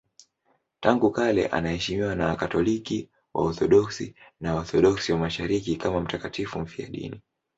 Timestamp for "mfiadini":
6.59-7.21